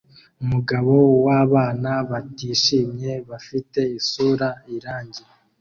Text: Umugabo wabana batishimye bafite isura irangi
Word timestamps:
Umugabo 0.43 0.93
wabana 1.25 1.93
batishimye 2.09 3.11
bafite 3.29 3.79
isura 3.99 4.47
irangi 4.75 5.23